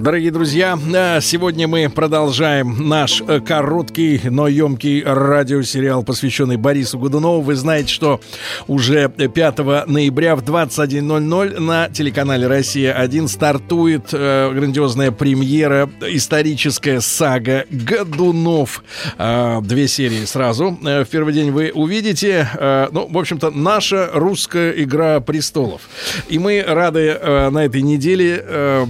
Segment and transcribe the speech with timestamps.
[0.00, 7.42] Дорогие друзья, э, сегодня мы продолжаем наш э, короткий, но емкий радиосериал, посвященный Борису Годунову.
[7.42, 8.18] Вы знаете, что
[8.66, 18.82] уже 5 ноября в 21.00 на телеканале «Россия-1» стартует э, грандиозная премьера, историческая сага «Годунов».
[19.18, 20.78] Две серии сразу.
[20.80, 22.48] В первый день вы увидите.
[22.92, 25.82] Ну, в общем-то, наша русская «Игра престолов».
[26.28, 27.18] И мы рады
[27.50, 28.86] на этой неделе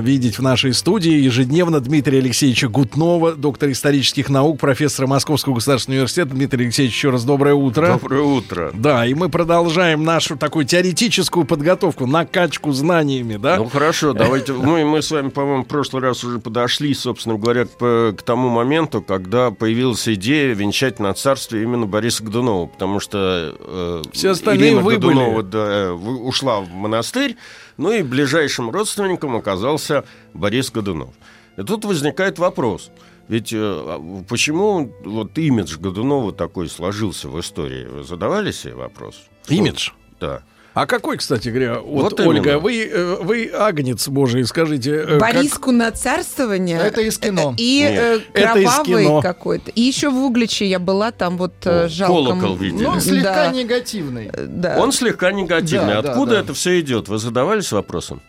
[0.00, 6.34] видеть в нашей студии ежедневно Дмитрия Алексеевича Гутнова, доктор исторических наук, профессора Московского государственного университета.
[6.34, 7.98] Дмитрий Алексеевич, еще раз доброе утро.
[7.98, 8.70] Доброе утро.
[8.74, 13.56] Да, и мы продолжаем нашу такую теоретическую подготовку, накачку знаниями, да?
[13.56, 14.52] Ну хорошо, давайте.
[14.52, 18.50] Мы, мы с вами, по-моему, в прошлый раз уже подошли, собственно говоря, к, к тому
[18.50, 24.68] моменту, когда появилась идея венчать на царстве именно Бориса Годунова, потому что э, Все остальные
[24.72, 25.14] Ирина выбыли.
[25.14, 27.36] Годунова да, в- ушла в монастырь,
[27.76, 31.14] ну и ближайшим родственником оказался Борис Годунов.
[31.56, 32.90] И тут возникает вопрос.
[33.28, 37.86] Ведь э, почему вот имидж Годунова такой сложился в истории?
[37.86, 39.22] Вы задавали себе вопрос?
[39.48, 39.90] Имидж?
[40.20, 40.42] Да.
[40.74, 42.30] А какой, кстати говоря, вот, Вот именно.
[42.30, 44.90] Ольга, вы, э, вы агнец божий, скажите.
[44.94, 46.78] э, как- Бориску на царствование.
[46.78, 47.54] Это из кино.
[47.58, 49.70] И Нет, э, из кровавый какой-то.
[49.72, 52.14] И еще в Угличе я была, там вот О, жалко.
[52.14, 52.84] колокол видели.
[52.84, 53.50] Ну, слегка Да.
[53.52, 54.30] негативный.
[54.34, 54.78] Да.
[54.78, 55.94] Он слегка негативный.
[55.94, 56.40] Да, да, Откуда да.
[56.40, 57.08] это все идет?
[57.08, 58.22] Вы задавались вопросом?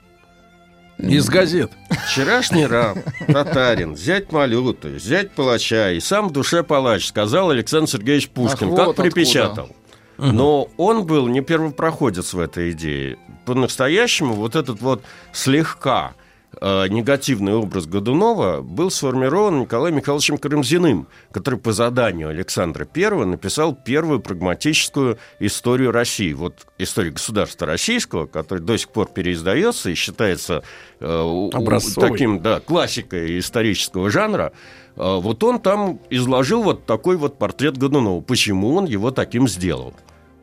[0.97, 1.71] Из газет.
[2.07, 2.97] Вчерашний раб,
[3.27, 8.75] татарин, взять малюту, взять палача и сам в душе палач, сказал Александр Сергеевич Пушкин, Ах,
[8.75, 9.69] как вот припечатал.
[10.17, 13.17] Но он был не первопроходец в этой идее.
[13.45, 16.13] По-настоящему вот этот вот слегка
[16.61, 24.19] негативный образ Годунова был сформирован Николаем Михайловичем Карамзиным, который по заданию Александра I написал первую
[24.19, 26.33] прагматическую историю России.
[26.33, 30.63] Вот историю государства российского, который до сих пор переиздается и считается
[30.99, 32.11] э, Образцовый.
[32.11, 34.53] таким да, классикой исторического жанра.
[34.95, 38.21] Э, Вот он там изложил вот такой вот портрет Годунова.
[38.21, 39.93] Почему он его таким сделал?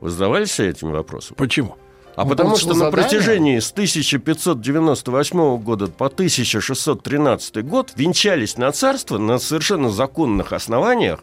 [0.01, 1.37] Вы задавались этим вопросом?
[1.39, 1.77] Почему?
[2.17, 8.73] А Он потому получил что на протяжении с 1598 года по 1613 год венчались на
[8.73, 11.23] царство на совершенно законных основаниях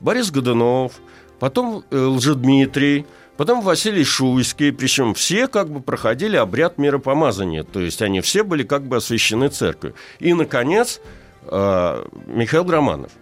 [0.00, 0.92] Борис Годунов,
[1.38, 3.06] потом э, Лжедмитрий,
[3.36, 8.64] потом Василий Шуйский, причем все как бы проходили обряд миропомазания, то есть они все были
[8.64, 9.94] как бы освящены церковью.
[10.18, 11.00] И, наконец,
[11.46, 13.12] э, Михаил Романов.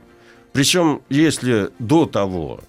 [0.52, 2.60] Причем, если до того,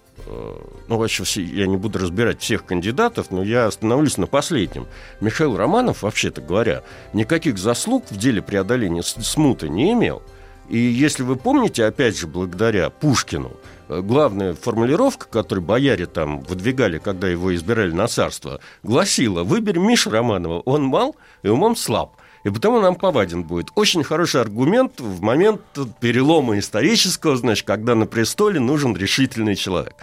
[0.88, 4.88] ну, вообще, все, я не буду разбирать всех кандидатов, но я остановлюсь на последнем.
[5.22, 10.22] Михаил Романов, вообще-то говоря, никаких заслуг в деле преодоления смуты не имел.
[10.70, 13.52] И если вы помните, опять же, благодаря Пушкину,
[13.90, 20.10] э, главная формулировка, которую бояре там выдвигали, когда его избирали на царство, гласила «Выбери Миша
[20.10, 22.16] Романова, он мал и умом слаб».
[22.44, 23.70] И потому нам поваден будет.
[23.76, 25.62] Очень хороший аргумент в момент
[26.00, 29.96] перелома исторического, значит, когда на престоле нужен решительный человек.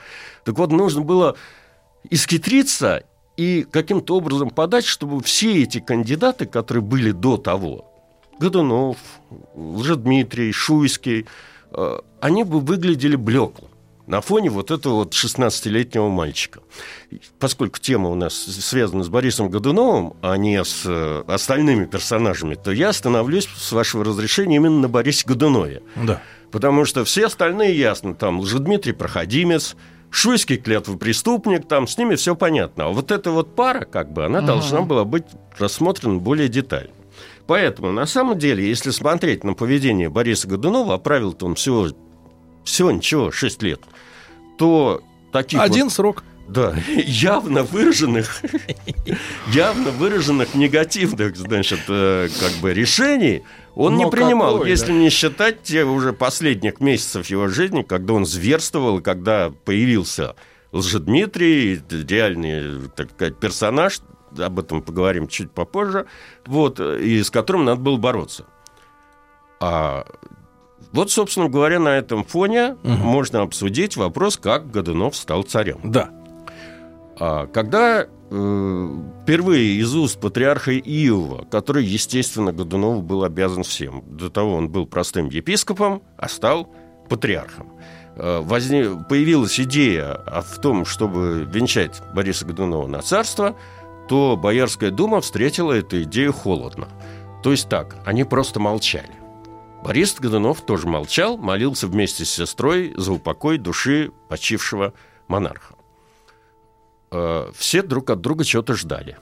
[0.44, 1.36] Так вот, нужно было
[2.08, 3.04] исхитриться
[3.36, 7.86] и каким-то образом подать, чтобы все эти кандидаты, которые были до того,
[8.38, 8.96] Годунов,
[9.54, 11.26] Лжедмитрий, Шуйский,
[11.72, 13.69] э, они бы выглядели блекло
[14.10, 16.60] на фоне вот этого вот 16-летнего мальчика.
[17.38, 22.72] Поскольку тема у нас связана с Борисом Годуновым, а не с э, остальными персонажами, то
[22.72, 25.82] я остановлюсь, с вашего разрешения, именно на Борисе Годунове.
[25.94, 26.20] Да.
[26.50, 28.14] Потому что все остальные ясно.
[28.14, 29.76] Там Лжедмитрий Проходимец,
[30.10, 32.86] Шуйский клятвый преступник, там с ними все понятно.
[32.86, 35.24] А вот эта вот пара, как бы, она должна была быть
[35.56, 36.90] рассмотрена более детально.
[37.46, 41.88] Поэтому, на самом деле, если смотреть на поведение Бориса Годунова, а правил-то он всего,
[42.64, 43.80] всего ничего, 6 лет,
[44.58, 45.02] то
[45.32, 46.24] таких вот- Один срок.
[46.48, 48.42] да, явно выраженных,
[49.48, 53.42] явно выраженных негативных, значит, э, как бы решений
[53.74, 54.92] он Но не принимал, какой, если да?
[54.94, 60.34] не считать те уже последних месяцев его жизни, когда он зверствовал, когда появился
[60.72, 64.00] Лжедмитрий, реальный, так сказать, персонаж,
[64.38, 66.06] об этом поговорим чуть попозже,
[66.46, 68.44] вот, э, и с которым надо было бороться.
[69.60, 70.06] А
[70.92, 75.80] вот, собственно говоря, на этом фоне можно обсудить вопрос, как Годунов стал царем.
[75.84, 76.10] Да.
[77.18, 84.02] А когда э, впервые из уст патриарха Иова, который, естественно, Годунову был обязан всем.
[84.06, 86.68] До того он был простым епископом, а стал
[87.08, 87.72] патриархом.
[88.16, 93.56] э, возне- появилась идея в том, чтобы венчать Бориса Годунова на царство,
[94.08, 96.88] то Боярская дума встретила эту идею холодно.
[97.42, 99.10] То есть так, они просто молчали.
[99.82, 104.92] Борис Годунов тоже молчал, молился вместе с сестрой за упокой души почившего
[105.26, 105.74] монарха.
[107.10, 109.16] Э, Все друг от друга чего-то ждали.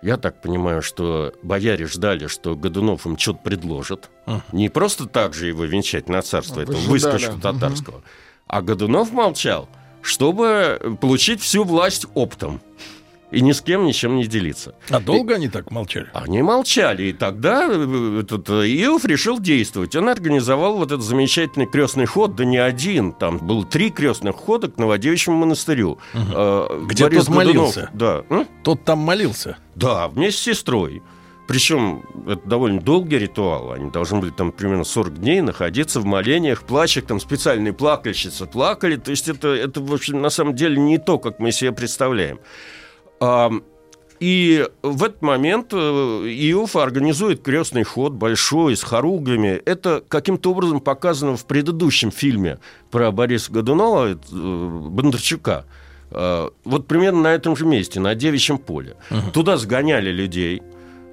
[0.00, 4.10] Я так понимаю, что бояре ждали, что Годунов им что-то предложит.
[4.52, 7.14] Не просто так же его венчать на царство, этого Выжидали.
[7.14, 8.02] выскочку татарского.
[8.46, 9.68] А Годунов молчал,
[10.00, 12.60] чтобы получить всю власть оптом.
[13.30, 14.74] И ни с кем ничем не делиться.
[14.88, 16.08] А долго они так молчали?
[16.14, 19.94] Они молчали, и тогда э, этот э, Иов решил действовать.
[19.96, 24.68] Он организовал вот этот замечательный крестный ход, да не один, там было три крестных хода
[24.70, 25.98] к Новодевичьему монастырю.
[26.14, 27.90] Э, Где Борис тот Годунов- молился?
[27.92, 28.46] Да, М?
[28.64, 29.58] Тот там молился.
[29.74, 31.02] да, вместе с сестрой.
[31.46, 33.72] Причем это довольно долгий ритуал.
[33.72, 38.96] Они должны были там примерно 40 дней находиться в молениях, плачах, там специальные плакальщицы плакали.
[38.96, 42.38] То есть это, это в общем, на самом деле не то, как мы себе представляем.
[44.20, 49.60] И в этот момент э, Иов организует крестный ход большой, с хоругвями.
[49.64, 52.58] Это каким-то образом показано в предыдущем фильме
[52.90, 54.16] про Бориса Годунова, э,
[54.90, 55.66] Бондарчука.
[56.10, 58.96] Э, Вот примерно на этом же месте, на Девичьем поле.
[59.32, 60.62] Туда сгоняли людей.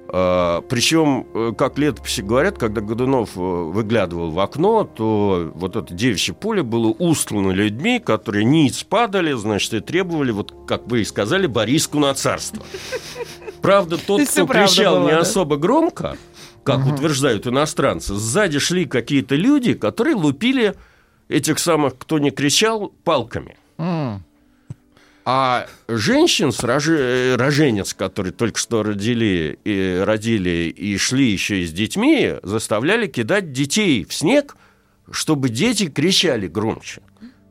[0.08, 5.92] А, Причем, э, как летописи говорят, когда Годунов э, выглядывал в окно, то вот это
[5.92, 11.04] девичье поле было устлано людьми, которые ниц падали, значит, и требовали, вот как вы и
[11.04, 12.64] сказали, Бориску на царство.
[13.62, 15.20] Правда, тот, кто кричал не да?
[15.20, 16.16] особо громко,
[16.62, 20.74] как утверждают иностранцы, сзади шли какие-то люди, которые лупили
[21.28, 23.56] этих самых, кто не кричал, палками.
[25.28, 31.66] А женщин, с э, роженец, которые только что родили и родили и шли еще и
[31.66, 34.56] с детьми, заставляли кидать детей в снег,
[35.10, 37.02] чтобы дети кричали громче.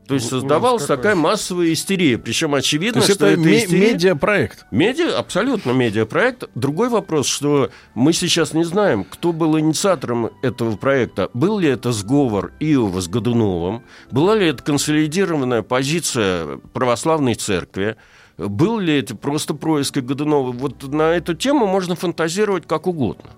[0.07, 2.17] То есть создавалась такая массовая истерия.
[2.17, 3.93] Причем То очевидно, есть что это ме- истерия...
[3.93, 4.65] медиапроект.
[4.69, 6.43] Медиа, абсолютно медиапроект.
[6.53, 11.29] Другой вопрос, что мы сейчас не знаем, кто был инициатором этого проекта.
[11.33, 13.83] Был ли это сговор Иова с Годуновым?
[14.11, 17.95] Была ли это консолидированная позиция православной церкви?
[18.37, 20.51] Был ли это просто происки Годунова?
[20.51, 23.31] Вот на эту тему можно фантазировать как угодно.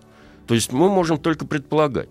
[0.47, 2.09] То есть мы можем только предполагать.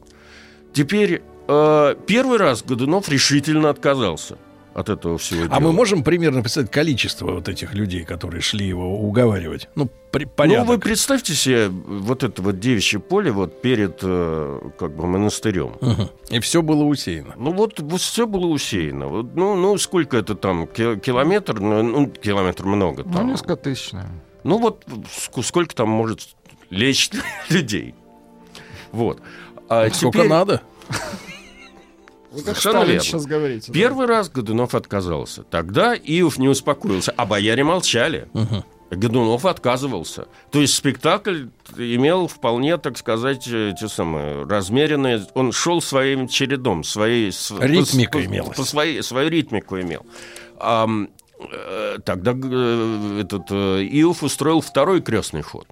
[0.73, 4.38] Теперь э, первый раз Годунов решительно отказался
[4.76, 8.99] от этого всего А мы можем примерно представить количество вот этих людей, которые шли его
[9.00, 9.69] уговаривать?
[9.75, 10.69] Ну, при- Ну, порядок.
[10.69, 15.73] вы представьте себе вот это вот девичье поле вот перед э, как бы монастырем.
[15.81, 16.08] Мгм.
[16.28, 17.34] И все было усеяно.
[17.38, 19.06] Ну вот, все было усеяно.
[19.08, 20.67] Вот, ну, ну, сколько это там?
[20.67, 21.58] Ки- Километр?
[21.58, 23.29] Ну, ну, километр много Ну, там.
[23.29, 24.20] несколько тысяч, наверное.
[24.44, 26.20] Ну вот ск- сколько там может
[26.70, 27.11] лечь
[27.49, 27.94] людей.
[28.93, 29.20] Вот.
[29.69, 30.61] А Сколько теперь надо?
[32.37, 33.05] Вы как Совершенно Сталин верно.
[33.05, 33.67] сейчас говорите.
[33.69, 33.73] да.
[33.73, 35.43] Первый раз Годунов отказался.
[35.44, 38.29] Тогда Иов не успокоился, а бояре молчали.
[38.91, 40.29] Годунов отказывался.
[40.53, 41.47] То есть спектакль
[41.77, 45.27] имел вполне, так сказать, те самые размеренные.
[45.35, 48.21] Он шел своим чередом, своей с- Ритмика
[48.55, 50.06] по, своей свою ритмику имел.
[50.61, 55.67] Э, тогда э, этот э, Иов устроил второй крестный ход.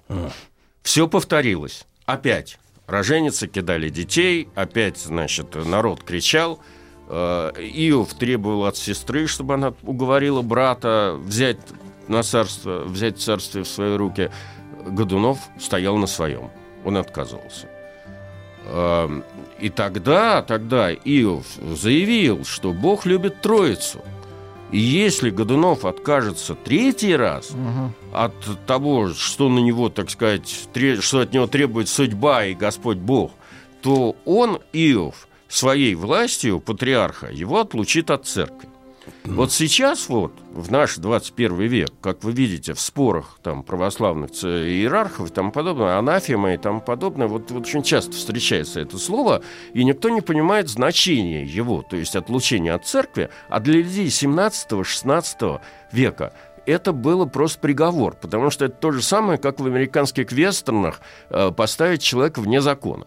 [0.83, 1.85] Все повторилось.
[2.05, 6.59] Опять роженицы кидали детей, опять, значит, народ кричал.
[7.07, 11.57] Э, Иов требовал от сестры, чтобы она уговорила брата взять
[12.07, 14.31] на царство, взять царствие в свои руки.
[14.85, 16.49] Годунов стоял на своем.
[16.83, 17.67] Он отказывался.
[18.67, 19.23] Эм,
[19.59, 24.01] И тогда, тогда Иов заявил, что Бог любит Троицу.
[24.71, 27.93] И если Годунов откажется третий раз Мгм.
[28.23, 30.47] От того, что на него, так сказать,
[30.99, 33.31] что от него требует судьба и Господь Бог,
[33.81, 38.69] то он, Иов, своей властью патриарха его отлучит от церкви.
[39.23, 45.29] Вот сейчас вот, в наш 21 век, как вы видите, в спорах там православных иерархов
[45.29, 49.43] и тому подобное, анафема и тому подобное, вот, вот очень часто встречается это слово,
[49.73, 55.61] и никто не понимает значения его, то есть отлучения от церкви, а для людей 17-16
[55.91, 56.33] века
[56.65, 61.51] это было просто приговор, потому что это то же самое, как в американских вестернах э,
[61.51, 63.05] поставить человека вне закона.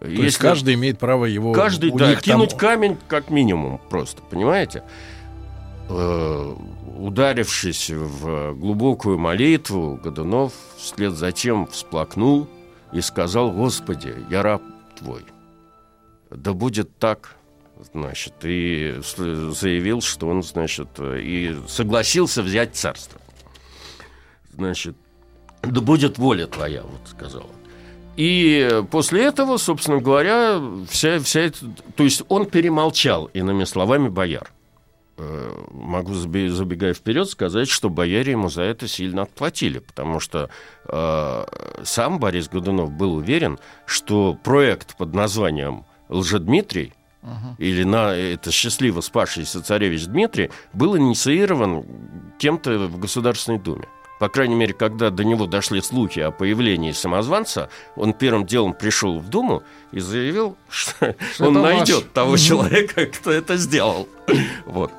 [0.00, 1.52] То есть каждый имеет право его...
[1.52, 4.84] Каждый, да, них там- кинуть камень как минимум просто, понимаете?
[5.88, 6.54] Э,
[6.98, 12.48] Ударившись в глубокую молитву, Годунов вслед за тем всплакнул
[12.92, 14.62] и сказал, «Господи, я раб
[14.98, 15.24] Твой,
[16.30, 17.36] да будет так».
[17.92, 23.20] Значит, и заявил, что он, значит, и согласился взять царство.
[24.52, 24.96] Значит,
[25.62, 27.58] да будет воля твоя, вот сказал он.
[28.16, 31.58] И после этого, собственно говоря, вся, вся эта...
[31.94, 34.50] То есть он перемолчал, иными словами, бояр.
[35.18, 40.50] Э, Могу, забегая вперед, сказать, что бояре ему за это сильно отплатили, потому что
[40.86, 41.44] э,
[41.84, 46.94] сам Борис Годунов был уверен, что проект под названием «Лжедмитрий»
[47.58, 51.84] или на это счастливо спасшийся царевич Дмитрий был инициирован
[52.38, 53.86] кем-то в Государственной Думе.
[54.18, 59.20] По крайней мере, когда до него дошли слухи о появлении самозванца, он первым делом пришел
[59.20, 61.76] в Думу и заявил, что, Что он ваш.
[61.76, 64.08] найдет того человека, кто это сделал.
[64.66, 64.92] Вот.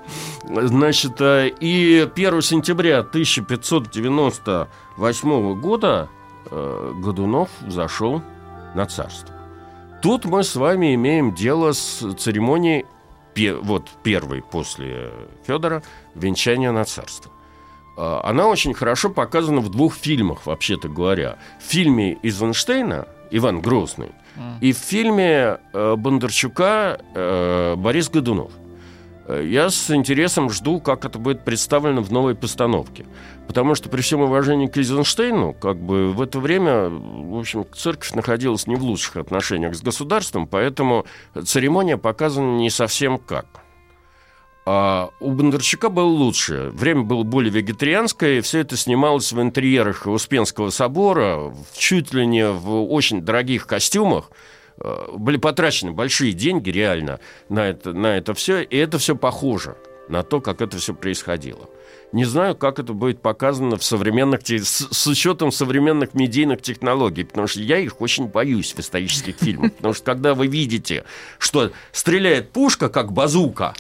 [0.44, 6.10] Значит, э, и 1 сентября 1598 года
[6.50, 8.24] э, Годунов зашел
[8.74, 9.36] на царство.
[10.02, 12.86] Тут мы с вами имеем дело с церемонией,
[13.62, 15.12] вот первой после
[15.46, 15.82] Федора,
[16.16, 17.32] венчания на царство.
[17.98, 21.38] А, Она очень хорошо показана в двух фильмах, вообще-то говоря.
[21.60, 24.12] В фильме Эйзенштейна «Иван Грозный»
[24.62, 28.52] и в фильме э, Бондарчука э, «Борис Годунов».
[29.28, 33.06] Э, Я с интересом жду, как это будет представлено в новой постановке.
[33.50, 38.12] Потому что при всем уважении к Эйзенштейну, как бы в это время, в общем, церковь
[38.12, 41.08] находилась не в лучших отношениях с государством, поэтому
[41.46, 43.48] церемония показана не совсем как.
[44.68, 46.70] А у Бондарчука было лучше.
[46.74, 52.48] Время было более вегетарианское, и все это снималось в интерьерах Успенского собора, чуть ли не
[52.52, 54.30] в очень дорогих костюмах.
[54.80, 59.76] Э, Были потрачены большие деньги реально на это, на это все, и это все похоже
[60.08, 61.68] на то, как это все происходило.
[62.12, 67.46] Не знаю, как это будет показано в современных, с, с учетом современных медийных технологий, потому
[67.48, 69.74] что я их очень боюсь в исторических фильмах.
[69.74, 71.04] Потому что когда вы видите,
[71.38, 73.76] что стреляет пушка, как базука,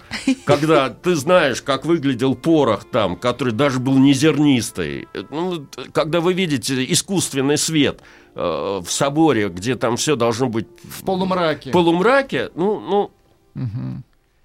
[0.45, 6.21] когда ты знаешь, как выглядел порох там, который даже был не зернистый, э, ну, когда
[6.21, 8.01] вы видите искусственный свет
[8.35, 8.41] э,
[8.83, 11.71] в соборе, где там все должно быть В полумраке.
[11.71, 13.11] в полумраке, ну, ну,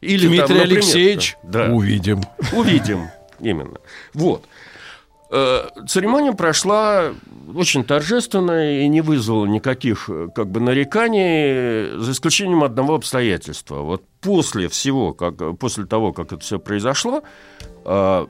[0.00, 2.22] или там, Дмитрий например, Алексеевич, да, увидим.
[2.52, 3.08] увидим,
[3.44, 3.78] именно.
[4.14, 4.44] Вот.
[5.30, 7.12] Э, Церемония прошла
[7.54, 13.80] очень торжественно и не вызвала никаких э, как бы нареканий, за исключением одного обстоятельства.
[13.80, 17.24] Вот после всего, как, после того, как это все произошло,
[17.84, 18.26] э,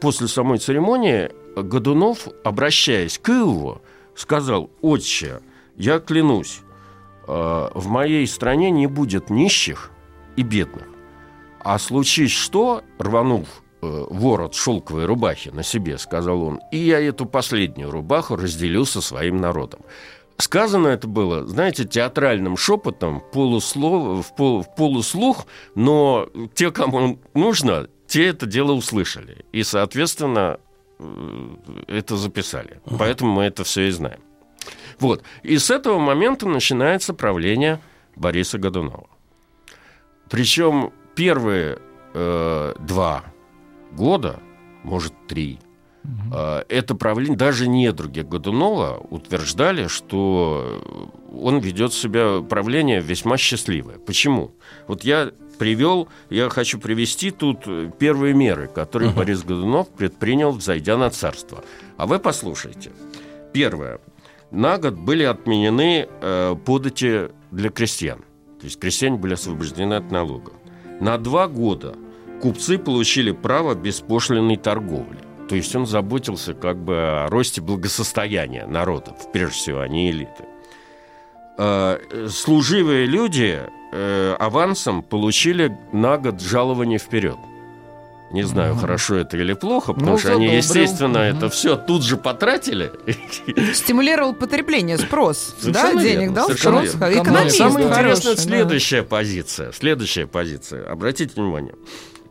[0.00, 3.80] после самой церемонии Годунов, обращаясь к Илву,
[4.14, 5.40] сказал, «Отче,
[5.76, 6.60] я клянусь,
[7.26, 9.90] в моей стране не будет нищих
[10.36, 10.86] и бедных.
[11.60, 17.90] А случись что, рванув ворот шелковой рубахи на себе, сказал он, и я эту последнюю
[17.90, 19.80] рубаху разделю со своим народом.
[20.36, 27.88] Сказано это было, знаете, театральным шепотом, полуслов, в, пол- в полуслух, но те, кому нужно,
[28.06, 29.44] те это дело услышали.
[29.52, 30.58] И, соответственно,
[30.98, 31.48] э,
[31.88, 32.80] это записали.
[32.98, 34.20] Поэтому мы это все и знаем.
[34.98, 35.22] Вот.
[35.42, 37.80] И с этого момента начинается правление
[38.16, 39.08] Бориса Годунова.
[40.30, 41.78] Причем первые
[42.14, 43.24] э, два
[43.92, 44.40] года,
[44.82, 45.58] может, три,
[46.32, 50.82] э, это правление, даже недруги Годунова утверждали, что
[51.32, 53.98] он ведет себя, правление весьма счастливое.
[53.98, 54.52] Почему?
[54.88, 60.96] Вот я привел, я хочу привести тут э, первые меры, которые Борис Годунов предпринял, взойдя
[60.96, 61.62] на царство.
[61.96, 62.90] А вы послушайте.
[63.52, 64.00] Первое.
[64.50, 68.20] На год были отменены э, подати для крестьян.
[68.58, 70.54] То есть крестьяне были освобождены от налогов.
[71.00, 71.94] На два года
[72.40, 75.18] купцы получили право беспошлиной торговли.
[75.48, 80.44] То есть он заботился как бы о росте благосостояния народа, прежде всего, а не элиты.
[81.58, 81.98] Э,
[82.30, 83.60] Служивые люди
[83.92, 87.36] э, авансом получили на год жалование вперед.
[88.32, 91.36] Не знаю, хорошо это или плохо, потому Ну, что они, естественно, Мгм.
[91.38, 92.92] это все тут же потратили.
[93.74, 95.56] Стимулировал потребление, спрос.
[95.58, 96.94] Совершенно да, денег дал, спрос.
[96.94, 99.72] Экономист Самое интересное следующая позиция.
[99.72, 100.88] Следующая позиция.
[100.88, 101.74] Обратите внимание.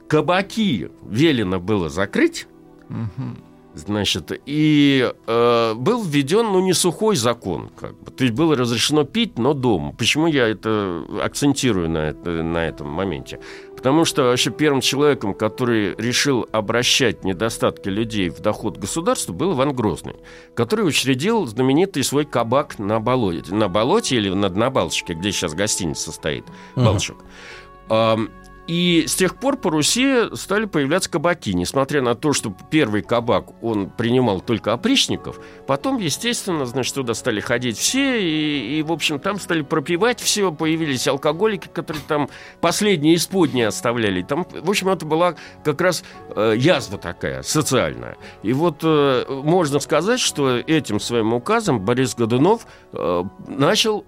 [0.10, 2.48] Кабаки велено было закрыть.
[3.76, 8.12] Значит, и э, был введен, ну, не сухой закон, как бы.
[8.12, 9.94] То есть было разрешено пить, но дома.
[9.94, 13.40] Почему я это акцентирую на, это, на этом моменте?
[13.78, 19.74] Потому что вообще первым человеком, который решил обращать недостатки людей в доход государства, был Иван
[19.74, 20.16] Грозный,
[20.56, 25.54] который учредил знаменитый свой кабак на болоте, на болоте или на, на Балчике, где сейчас
[25.54, 27.24] гостиница стоит, Балчук.
[28.70, 31.54] И с тех пор по Руси стали появляться кабаки.
[31.54, 37.40] Несмотря на то, что первый кабак, он принимал только опричников, потом, естественно, значит, туда стали
[37.40, 42.30] ходить все, и, и в общем, там стали пропивать все, появились алкоголики, которые там
[42.62, 44.22] последние исподние оставляли.
[44.22, 45.34] Там, в общем, это была
[45.64, 46.04] как раз
[46.36, 48.18] э, язва такая, социальная.
[48.44, 54.06] И вот э, можно сказать, что этим своим указом Борис Годунов э, начал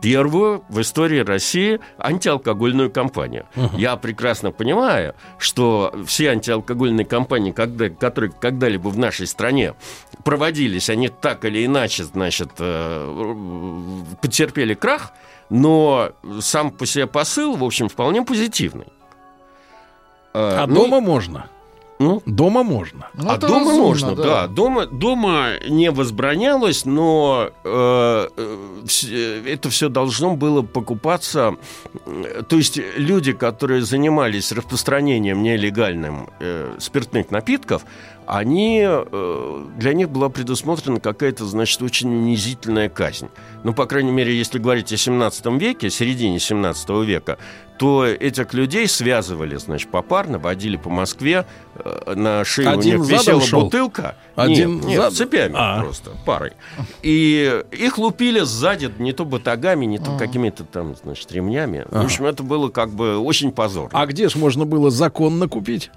[0.00, 3.46] первую в истории России антиалкогольную кампанию.
[3.76, 9.74] Я прекрасно понимаю, что все антиалкогольные кампании, когда, которые когда-либо в нашей стране
[10.24, 13.34] проводились, они так или иначе, значит, э,
[14.22, 15.12] потерпели крах,
[15.50, 18.86] но сам по себе посыл, в общем, вполне позитивный.
[20.34, 21.48] Э, А ну, дома можно.
[21.98, 23.08] Ну, Дома можно.
[23.14, 24.46] Ну, а дома разумно, можно, да.
[24.46, 31.56] Дома, дома не возбранялось, но э, э, э, это все должно было покупаться.
[32.48, 37.84] То есть люди, которые занимались распространением нелегальным э, спиртных напитков,
[38.28, 43.28] они, э, для них была предусмотрена какая-то, значит, очень унизительная казнь.
[43.64, 47.38] Ну, по крайней мере, если говорить о 17 веке, середине 17 века,
[47.78, 53.10] то этих людей связывали, значит, попарно, водили по Москве, э, на шее Один у них
[53.10, 53.62] висела шел?
[53.62, 54.16] бутылка.
[54.36, 55.80] Один нет, нет, цепями А.
[55.80, 56.52] просто, парой.
[57.02, 61.86] И их лупили сзади не то батагами, не то какими-то там, значит, ремнями.
[61.90, 63.98] В общем, это было как бы очень позорно.
[63.98, 65.90] А где ж можно было законно купить?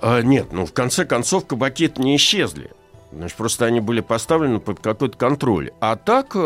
[0.00, 2.70] А, нет, ну в конце концов кабаки не исчезли.
[3.12, 5.72] Значит, просто они были поставлены под какой-то контроль.
[5.80, 6.36] А так,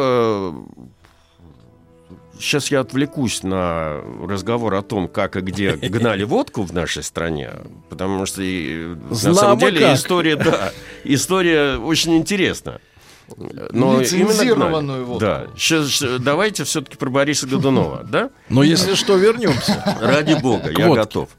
[2.38, 7.50] сейчас я отвлекусь на разговор о том, как и где гнали водку в нашей стране,
[7.90, 9.96] потому что и, на самом деле как.
[9.96, 10.72] история, да,
[11.04, 12.80] история очень интересна.
[13.36, 15.20] Но Лицензированную водку.
[15.20, 15.46] Да.
[15.56, 18.30] Щас, давайте все-таки про Бориса Годунова, да?
[18.50, 19.82] Но если что, вернемся.
[20.00, 21.30] Ради бога, я готов.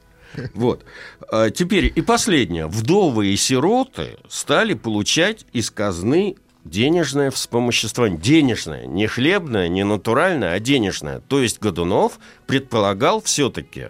[0.53, 0.83] Вот.
[1.32, 2.67] А, Теперь и последнее.
[2.67, 8.20] Вдовы и сироты стали получать из казны денежное вспомоществование.
[8.20, 11.20] Денежное, не хлебное, не натуральное, а денежное.
[11.22, 13.89] То есть Годунов предполагал все-таки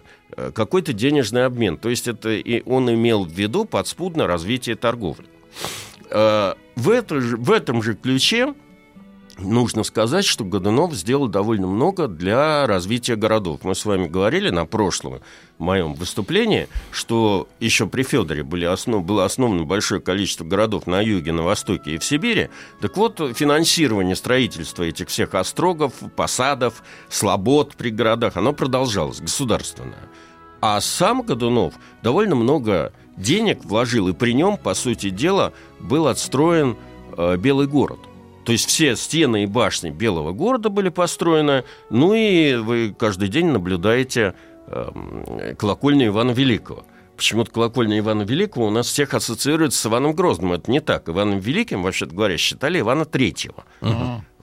[0.54, 1.78] какой-то денежный обмен.
[1.78, 5.26] То есть это и он имел в виду подспудно развитие торговли.
[6.10, 8.54] Э, В, это же- в этом же ключе
[9.38, 13.60] нужно сказать, что Годунов сделал довольно много для развития городов.
[13.62, 15.20] Мы с вами говорили на прошлом
[15.58, 21.32] моем выступлении, что еще при Федоре были основ- было основано большое количество городов на юге,
[21.32, 22.48] на востоке и в Сибири.
[22.80, 30.08] Так вот, финансирование строительства этих всех острогов, посадов, слобод при городах, оно продолжалось, государственное.
[30.60, 36.76] А сам Годунов довольно много денег вложил, и при нем, по сути дела, был отстроен
[37.16, 37.98] э, Белый город.
[38.46, 43.46] То есть все стены и башни Белого города были построены, ну и вы каждый день
[43.46, 44.34] наблюдаете
[44.68, 46.86] эм, колокольню Ивана Великого.
[47.16, 50.52] Почему-то колокольня Ивана Великого у нас всех ассоциируется с Иваном Грозным.
[50.52, 51.08] Это не так.
[51.08, 53.64] Иваном Великим, вообще говоря, считали Ивана Третьего.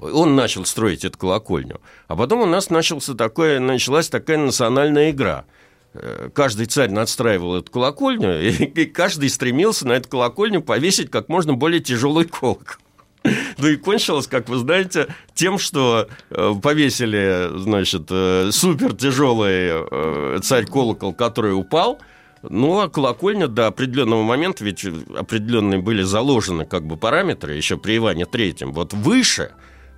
[0.01, 1.79] Он начал строить эту колокольню.
[2.09, 5.45] А потом у нас начался такое, началась такая национальная игра.
[5.93, 11.29] Э, Каждый царь надстраивал эту колокольню, и, и каждый стремился на эту колокольню повесить как
[11.29, 12.82] можно более тяжелый колокол.
[13.57, 18.09] Ну и кончилось, как вы знаете, тем, что э, повесили, значит,
[18.53, 21.99] супер тяжелый царь колокол, который упал.
[22.41, 27.95] Ну, а колокольня до определенного момента, ведь определенные были заложены как бы параметры еще при
[27.97, 28.73] Иване Третьем.
[28.73, 29.51] Вот выше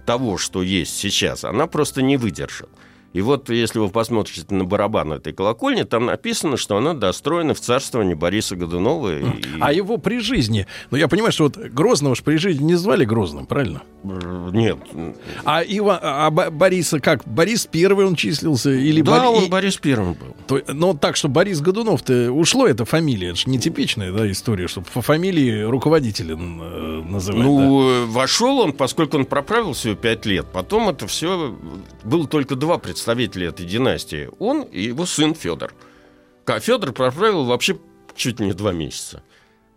[0.05, 2.69] того, что есть сейчас, она просто не выдержит.
[3.15, 7.61] И вот если вы посмотрите на барабан этой колокольни, там написано, что она достроена в
[7.61, 9.17] царствовании Бориса Годунова.
[9.19, 9.23] и-
[9.61, 13.05] А его при жизни, ну я понимаю, что вот Грозного ж при жизни не звали
[13.05, 13.83] Грозным, правильно?
[14.03, 14.77] Нет.
[15.45, 17.21] А, Ива, а Бо- Бориса как?
[17.25, 18.71] Борис Первый он числился?
[18.71, 20.35] Или Да, Бори- он Борис Первым был.
[20.47, 23.29] То- ну, так что Борис Годунов-то ушло эта фамилия.
[23.29, 27.41] Это же нетипичная да, история, чтобы по фамилии руководителя э, называть.
[27.41, 27.47] да.
[27.47, 30.47] Ну, э, вошел он, поскольку он проправил всего пять лет.
[30.51, 31.55] Потом это все...
[32.03, 33.04] Было только два представителя
[33.47, 34.29] этой династии.
[34.39, 35.73] Он и его сын Федор.
[36.59, 37.77] Федор проправил вообще
[38.15, 39.23] чуть не два месяца.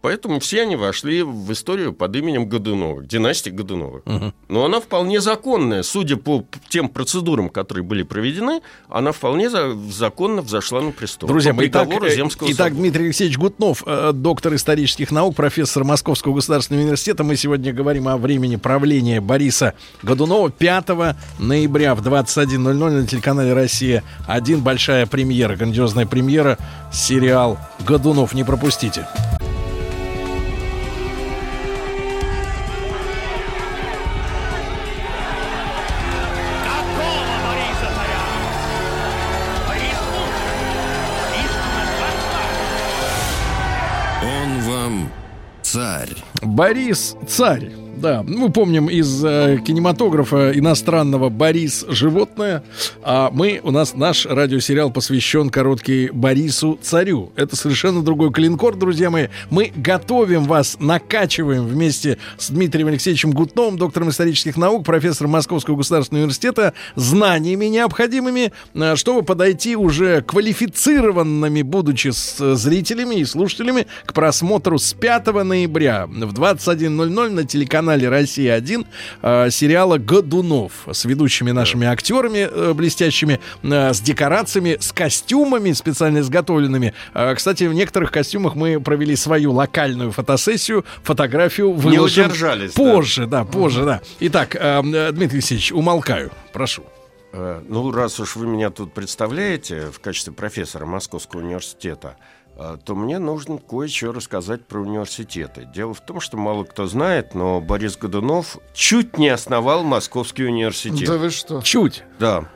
[0.00, 4.02] Поэтому все они вошли в историю под именем Годуновых, династии Годуновых.
[4.48, 5.82] Но она вполне законная.
[5.82, 11.28] Судя по тем процедурам, которые были проведены, она вполне за- законно взошла на престол.
[11.28, 12.74] Друзья По итак, э, Земского итак, собора.
[12.80, 17.24] Дмитрий Алексеевич Гутнов, э, доктор исторических наук, профессор Московского государственного университета.
[17.24, 24.04] Мы сегодня говорим о времени правления Бориса Годунова 5 ноября в 21.00 на телеканале «Россия».
[24.28, 26.56] Один большая премьера, грандиозная премьера,
[26.92, 28.32] сериал «Годунов».
[28.32, 29.06] Не пропустите.
[46.58, 47.87] Борис Царь.
[48.00, 52.62] Да, мы помним из э, кинематографа иностранного Борис животное,
[53.02, 57.32] а мы у нас наш радиосериал посвящен короткий Борису Царю.
[57.34, 59.26] Это совершенно другой клинкор, друзья мои.
[59.50, 66.22] Мы готовим вас, накачиваем вместе с Дмитрием Алексеевичем Гутновым, доктором исторических наук, профессором Московского государственного
[66.22, 74.12] университета, знаниями необходимыми, э, чтобы подойти уже квалифицированными, будучи с э, зрителями и слушателями, к
[74.12, 78.86] просмотру с 5 ноября в 21.00 на телеканале «Россия-1»
[79.22, 86.18] э, сериала «Годунов» с ведущими нашими актерами э, блестящими, э, с декорациями, с костюмами специально
[86.18, 86.94] изготовленными.
[87.14, 92.74] Э, Кстати, в некоторых костюмах мы провели свою локальную фотосессию, фотографию Не выложим удержались.
[92.74, 92.82] да.
[92.82, 94.00] позже, да, позже, да.
[94.20, 94.80] Итак, э,
[95.12, 96.82] Дмитрий Алексеевич, умолкаю, прошу.
[97.32, 102.16] Ну, раз уж вы меня тут представляете в качестве профессора Московского университета,
[102.84, 105.68] то мне нужно кое-что рассказать про университеты.
[105.72, 111.08] Дело в том, что мало кто знает, но Борис Годунов чуть не основал Московский университет.
[111.08, 111.60] Да вы что?
[111.62, 112.02] Чуть.
[112.18, 112.48] Да.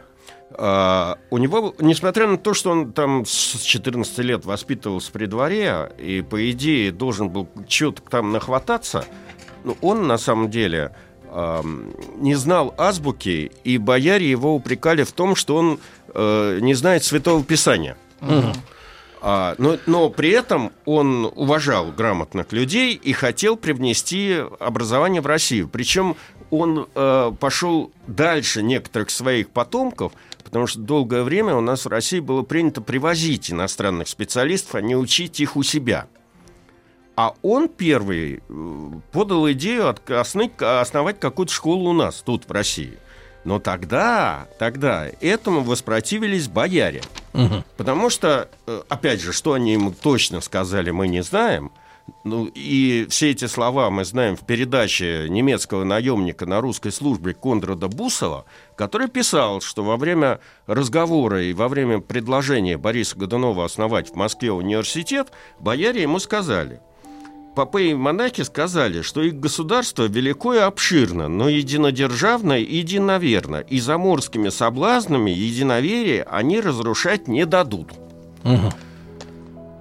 [0.54, 5.92] А, у него, несмотря на то, что он там с 14 лет воспитывался при дворе
[5.98, 9.04] и, по идее, должен был что-то там нахвататься,
[9.64, 10.94] ну, он на самом деле
[11.32, 15.80] не знал азбуки, и бояре его упрекали в том, что он
[16.14, 17.96] э, не знает Святого Писания.
[19.24, 25.68] А, но, но при этом он уважал грамотных людей и хотел привнести образование в Россию.
[25.68, 26.16] Причем
[26.50, 32.18] он э, пошел дальше некоторых своих потомков, потому что долгое время у нас в России
[32.18, 36.08] было принято привозить иностранных специалистов, а не учить их у себя.
[37.14, 39.94] А он первый э, подал идею
[40.58, 42.98] основать какую-то школу у нас, тут, в России.
[43.44, 47.02] Но тогда, тогда этому воспротивились бояре.
[47.76, 51.72] Потому что, э, опять же, что они ему точно сказали, мы не знаем.
[52.24, 57.88] Ну, и все эти слова мы знаем в передаче немецкого наемника на русской службе Конрада
[57.88, 58.44] Бусова,
[58.76, 64.50] который писал, что во время разговора и во время предложения Бориса Годунова основать в Москве
[64.50, 65.28] университет,
[65.60, 66.80] бояре ему сказали–
[67.54, 73.78] Попы и монахи сказали, что их государство велико и обширно, но единодержавно и единоверно, и
[73.78, 77.90] заморскими соблазнами единоверие они разрушать не дадут.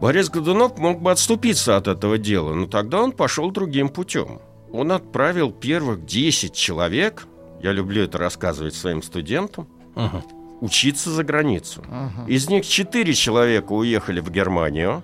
[0.02, 4.40] Борис Годунов мог бы отступиться от этого дела, но тогда он пошел другим путем.
[4.74, 7.26] Он отправил первых 10 человек,
[7.62, 9.68] я люблю это рассказывать своим студентам,
[10.60, 11.84] учиться за границу.
[12.28, 15.04] Из них 4 человека уехали в Германию,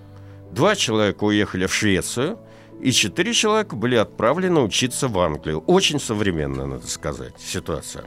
[0.52, 2.40] 2 человека уехали в Швецию,
[2.82, 5.64] и 4 человека были отправлены учиться в Англию.
[5.68, 8.06] Очень современно, надо сказать, ситуация.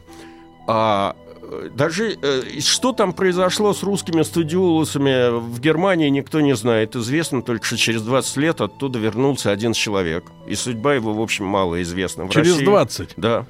[0.66, 6.94] А э, даже э, что там произошло с русскими студиолусами в Германии, никто не знает.
[6.94, 10.24] Известно только, что через 20 лет оттуда вернулся один человек.
[10.46, 12.64] И судьба его, в общем, мало известна в Через России.
[12.64, 13.10] 20.
[13.16, 13.46] Да.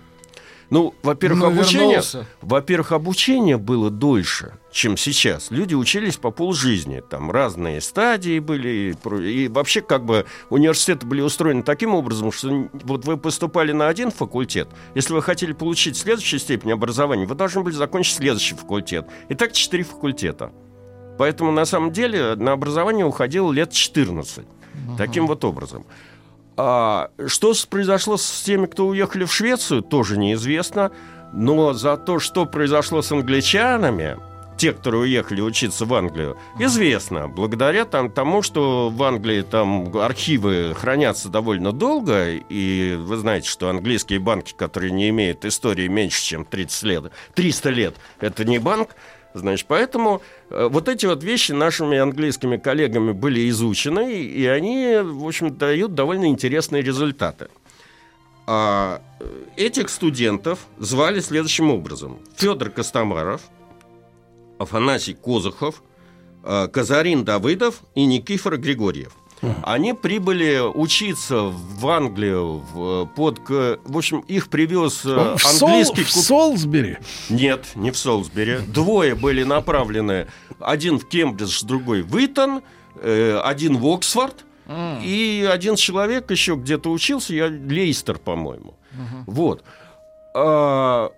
[0.71, 2.27] Ну, во-первых, Но обучение, вернулся.
[2.43, 5.51] во-первых, обучение было дольше, чем сейчас.
[5.51, 11.65] Люди учились по полжизни, там разные стадии были, и, вообще как бы университеты были устроены
[11.65, 16.73] таким образом, что вот вы поступали на один факультет, если вы хотели получить следующую степень
[16.73, 19.07] образования, вы должны были закончить следующий факультет.
[19.29, 20.53] И так четыре факультета.
[21.19, 24.47] Поэтому на самом деле на образование уходило лет 14.
[24.97, 25.85] Таким вот образом.
[26.63, 30.93] А что произошло с теми, кто уехали в Швецию, тоже неизвестно.
[31.33, 34.19] Но за то, что произошло с англичанами,
[34.59, 37.29] те, которые уехали учиться в Англию, известно.
[37.29, 43.71] Благодаря там, тому, что в Англии там архивы хранятся довольно долго, и вы знаете, что
[43.71, 48.91] английские банки, которые не имеют истории меньше, чем 30 лет, 300 лет, это не банк,
[49.35, 54.99] Значит, поэтому э, вот эти вот вещи нашими английскими коллегами были изучены, и и они,
[55.03, 57.49] в общем, дают довольно интересные результаты.
[58.47, 59.25] А э,
[59.57, 62.19] этих студентов звали следующим образом.
[62.37, 63.43] Федор Костомаров,
[64.59, 65.83] Афанасий Козухов,
[66.43, 69.15] э, Казарин Давыдов и Никифор Григорьев.
[69.63, 73.39] Они прибыли учиться в Англию в, под...
[73.49, 76.03] В общем, их привез э, В, Сол- английский...
[76.05, 76.99] в ку- Солсбери.
[77.31, 78.59] нет, не в Солсбери.
[78.67, 80.27] Двое были направлены.
[80.59, 82.63] Один в Кембридж, другой в Итон,
[82.97, 84.45] э, один в Оксфорд.
[85.03, 88.75] И один человек еще где-то учился, я Лейстер, по-моему.
[89.27, 89.65] Вот.
[90.33, 91.11] А,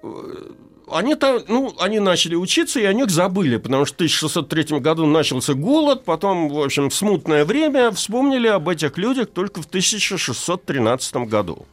[0.94, 5.06] они там, ну, они начали учиться, и о них забыли, потому что в 1603 году
[5.06, 11.16] начался голод, потом, в общем, в смутное время вспомнили об этих людях только в 1613
[11.28, 11.66] году.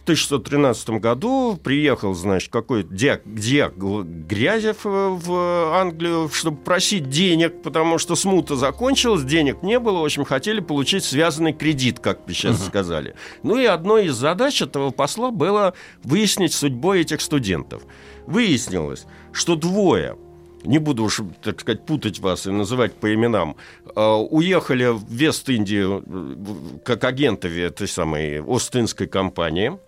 [0.00, 7.60] В 1613 году приехал, значит, какой-то диак, диак Грязев э, в Англию, чтобы просить денег,
[7.62, 12.32] потому что смута закончилась, денег не было, в общем, хотели получить связанный кредит, как бы
[12.32, 13.14] сейчас сказали.
[13.42, 17.82] Ну и одной из задач этого посла было выяснить судьбу этих студентов.
[18.30, 20.16] Выяснилось, что двое
[20.62, 23.56] не буду уж, так сказать, путать вас и называть по именам,
[23.96, 29.78] э, уехали в Вест-Индию э, как агенты этой самой Ост-Индской компании.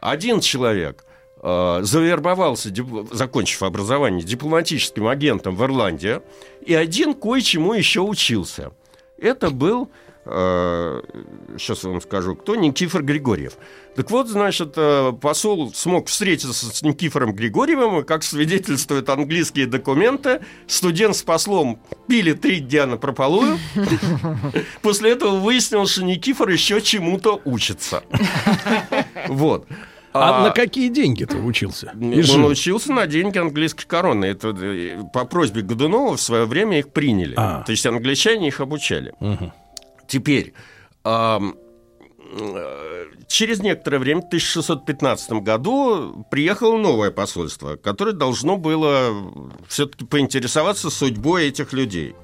[0.00, 1.04] Один человек
[1.42, 2.72] э, завербовался,
[3.10, 6.20] закончив образование, дипломатическим агентом в Ирландии,
[6.64, 8.72] и один кое-чему еще учился.
[9.18, 9.90] Это был,
[10.30, 13.54] сейчас я вам скажу, кто, Никифор Григорьев.
[13.96, 20.40] Так вот, значит, э, посол смог встретиться с Никифором Григорьевым, и, как свидетельствуют английские документы,
[20.66, 23.58] студент с послом пили три дня на прополую.
[24.82, 28.02] После этого выяснилось, что Никифор еще чему-то учится.
[29.28, 29.66] Вот.
[30.12, 31.92] А, на какие деньги-то учился?
[32.00, 32.46] И Он жил?
[32.46, 34.24] учился на деньги английской короны.
[34.24, 37.34] Это э, по просьбе Годунова в свое время их приняли.
[37.36, 37.62] А.
[37.62, 39.14] То есть англичане их обучали.
[39.20, 39.52] Мгм.
[40.10, 40.54] Теперь,
[43.28, 49.12] через некоторое время, в 1615 году, приехало новое посольство, которое должно было
[49.68, 52.16] все-таки поинтересоваться судьбой этих людей.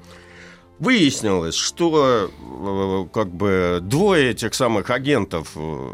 [0.78, 5.88] Выяснилось, что э, как бы двое этих самых агентов э,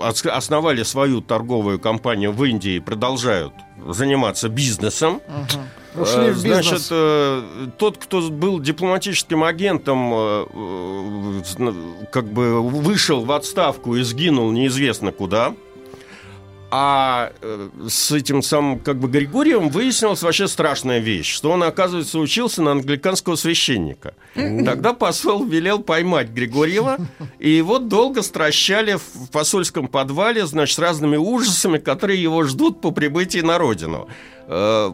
[0.00, 3.54] ос- основали свою торговую компанию в Индии и продолжают
[3.86, 5.22] заниматься бизнесом.
[5.96, 6.88] Ушли Э, в бизнес.
[6.88, 10.10] Значит, тот, кто был дипломатическим агентом,
[12.12, 15.54] как бы вышел в отставку и сгинул неизвестно куда.
[16.70, 22.18] А э, с этим самым как бы Григорием выяснилась вообще страшная вещь, что он, оказывается,
[22.18, 24.14] учился на англиканского священника.
[24.34, 26.98] Тогда посол велел поймать Григорьева,
[27.38, 32.90] и его долго стращали в посольском подвале, значит, с разными ужасами, которые его ждут по
[32.90, 34.06] прибытии на родину.
[34.46, 34.92] Э,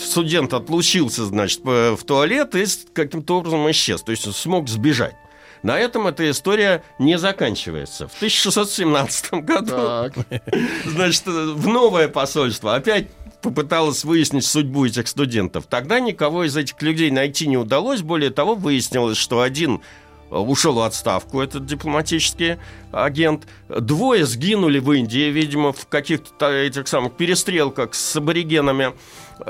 [0.00, 5.16] Студент отлучился, значит, в туалет и каким-то образом исчез, то есть смог сбежать.
[5.62, 8.08] На этом эта история не заканчивается.
[8.08, 10.14] В 1617 году Так.
[10.84, 13.08] Значит, в новое посольство опять
[13.42, 15.66] попыталась выяснить судьбу этих студентов.
[15.68, 18.02] Тогда никого из этих людей найти не удалось.
[18.02, 19.82] Более того, выяснилось, что один
[20.30, 22.56] ушел в отставку, этот дипломатический
[22.92, 23.46] агент.
[23.68, 28.94] Двое сгинули в Индии, видимо, в каких-то этих самых перестрелках с аборигенами.
[29.40, 29.44] Э,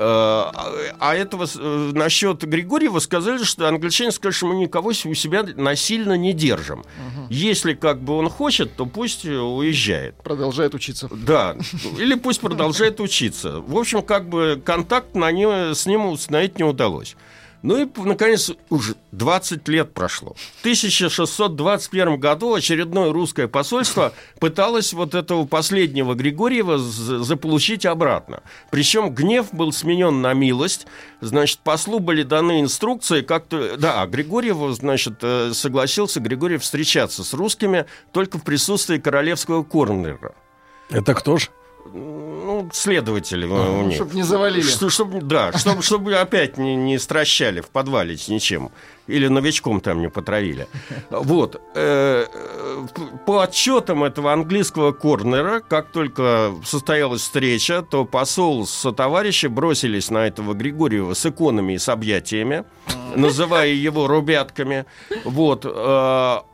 [0.99, 6.17] А этого э, насчет Григорьева сказали, что англичане сказали, что мы никого у себя насильно
[6.17, 6.85] не держим.
[7.31, 10.17] Если как бы он хочет, то пусть э, уезжает.
[10.23, 11.09] Продолжает учиться.
[11.13, 11.57] Да,
[11.99, 13.61] или пусть продолжает учиться.
[13.61, 17.17] В общем, как бы контакт на нем, с ним установить не удалось.
[17.63, 20.35] Ну и, наконец, уже 20 лет прошло.
[20.59, 28.43] В 1621 году очередное русское посольство пыталось вот этого последнего Григорьева заполучить обратно.
[28.71, 30.87] Причем гнев был сменен на милость.
[31.21, 33.77] Значит, послу были даны инструкции, как-то...
[33.77, 40.35] Да, Григорьев, значит, э, согласился Григорьев встречаться с русскими только в присутствии королевского корнера.
[40.91, 41.51] Это кто ж?
[41.93, 43.97] Ну, следователи у них.
[43.97, 44.63] Чтоб не завалили.
[44.63, 48.71] Что- чтоб- да, чтобы, чтобы опять не, не стращали в подвале ничем.
[49.07, 50.67] Или новичком там не потравили.
[51.11, 51.61] Вот.
[51.75, 52.27] э,
[53.27, 60.27] По отчетам этого английского корнера, как только состоялась встреча, то посол со товарища бросились на
[60.27, 62.65] этого Григорьева с иконами и с объятиями,
[63.15, 64.87] называя его рубятками.
[65.25, 65.65] Вот.
[65.65, 65.69] э,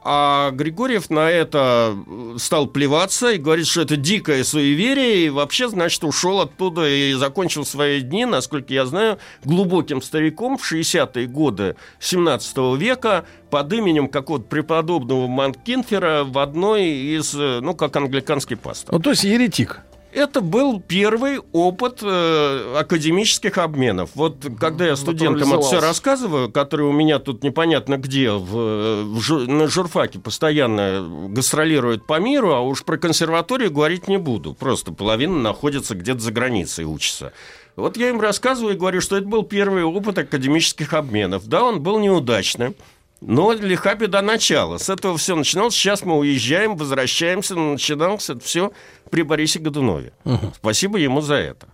[0.04, 1.96] А Григорьев на это
[2.36, 7.64] стал плеваться и говорит, что это дикое суеверие, и вообще, значит, ушел оттуда и закончил
[7.64, 12.41] свои дни, насколько я знаю, глубоким стариком в 60-е годы 17
[12.76, 18.94] века под именем какого-то преподобного Манкинфера в одной из, э, ну, как англиканский пастор.
[18.94, 19.82] Ну, то есть еретик.
[20.12, 24.10] Это был первый опыт э, академических обменов.
[24.14, 29.02] Вот когда я студентам это все рассказываю, которые у меня тут непонятно где, в, э,
[29.04, 34.52] в на журфаке постоянно гастролируют по миру, а уж про консерваторию говорить не буду.
[34.52, 37.32] Просто половина находится где-то за границей, учится.
[37.76, 41.46] Вот я им рассказываю и говорю, что это был первый опыт академических обменов.
[41.46, 42.74] Да, он был неудачным.
[43.20, 44.78] Но лиха беда начала.
[44.78, 45.74] С этого все начиналось.
[45.74, 47.54] Сейчас мы уезжаем, возвращаемся.
[47.54, 48.72] но Начиналось это все
[49.10, 50.12] при Борисе Годунове.
[50.56, 51.68] Спасибо ему за это.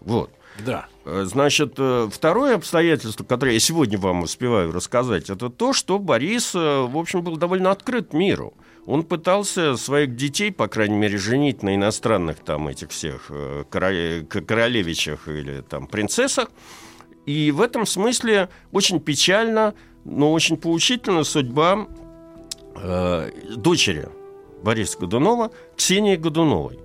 [0.00, 0.30] Вот.
[0.64, 0.86] Да.
[1.04, 6.54] Э, Значит, э, второе обстоятельство, которое я сегодня вам успеваю рассказать, это то, что Борис,
[6.54, 8.54] э, в общем, был довольно открыт миру.
[8.86, 13.30] Он пытался своих детей, по крайней мере, женить на иностранных там этих всех
[13.70, 16.48] королевичах или там принцессах.
[17.26, 21.86] И в этом смысле очень печально, но очень поучительна судьба
[22.74, 24.08] э, дочери
[24.62, 26.78] Бориса Годунова Ксенией Годуновой,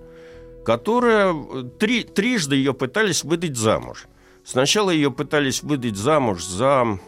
[0.67, 4.06] которая э, три, трижды ее пытались выдать замуж.
[4.43, 6.99] Сначала ее пытались выдать замуж за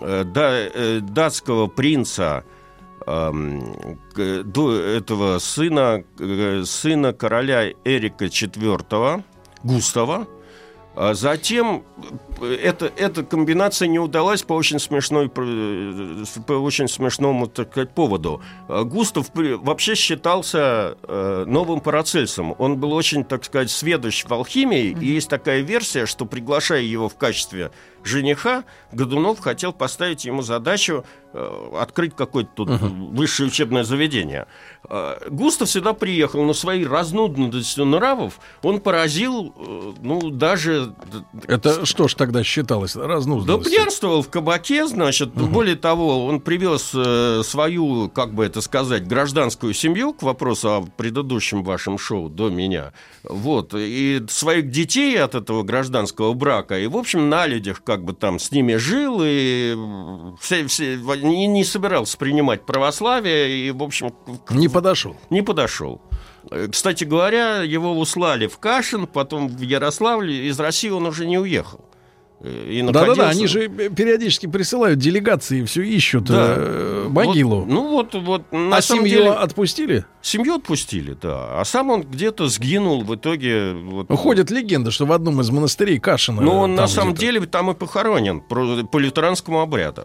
[0.00, 2.42] э, да, э, датского принца
[3.06, 9.22] эм, к- до этого сына, э, сына короля Эрика IV
[9.62, 10.26] Густава.
[10.96, 11.84] А затем
[12.40, 17.90] э, эта, эта комбинация не удалась по очень, смешной, э, по очень смешному так сказать,
[17.90, 18.42] поводу.
[18.68, 22.54] А Густав вообще считался э, новым Парацельсом.
[22.58, 27.08] Он был очень, так сказать, сведущ в алхимии, и есть такая версия, что приглашая его
[27.08, 27.72] в качестве
[28.04, 34.46] жениха, Годунов хотел поставить ему задачу э, открыть какое-то тут высшее учебное заведение.
[34.88, 40.94] Э, Густав всегда приехал, но своей разнудностью нравов он поразил, э, ну, даже...
[41.46, 42.94] Это что ж тогда считалось?
[42.94, 43.68] Да Разнуздалось.
[43.68, 45.32] пьянствовал в кабаке, значит.
[45.34, 50.82] Более того, он привез э, свою, как бы это сказать, гражданскую семью к вопросу о
[50.96, 52.92] предыдущем вашем шоу до меня.
[53.22, 53.74] Вот.
[53.74, 56.78] И своих детей от этого гражданского брака.
[56.78, 59.20] И, в общем, на людях как бы там с ними жил.
[59.22, 59.76] И
[60.40, 63.68] все, все, не, не собирался принимать православие.
[63.68, 64.14] И, в общем,
[64.50, 65.16] Не подошел.
[65.30, 66.00] не подошел.
[66.50, 70.30] Э, Кстати говоря, его услали в Кашин, потом в Ярославль.
[70.32, 71.84] Из России он уже не уехал.
[72.46, 76.54] Э, Да-да-да, они же периодически присылают делегации, все ищут Да.
[76.58, 77.60] э, могилу.
[77.60, 80.04] Вот, ну вот, вот на а самом семью деле отпустили?
[80.20, 81.58] семью отпустили, да.
[81.60, 83.72] А сам он где-то сгинул в итоге.
[83.72, 86.42] Вот, Ну, Ходит легенда, что в одном из монастырей Кашина.
[86.42, 90.04] Но он там на самом деле там и похоронен по лютеранскому обряду.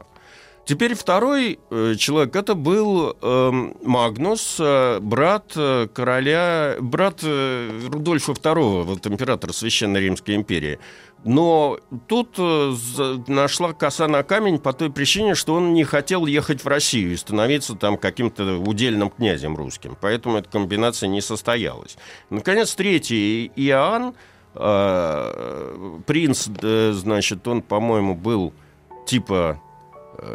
[0.65, 8.34] Теперь второй э, человек это был эм, Магнус, э, брат э, короля, брат э, Рудольфа
[8.34, 10.78] II, вот императора Священной Римской империи.
[11.25, 12.73] Но тут э,
[13.27, 17.17] нашла коса на камень по той причине, что он не хотел ехать в Россию и
[17.17, 19.97] становиться там каким-то удельным князем русским.
[19.99, 21.97] Поэтому эта комбинация не состоялась.
[22.29, 24.13] Наконец, третий Иоанн,
[24.55, 28.53] э, принц, э, значит, он, по-моему, был
[29.05, 29.62] типа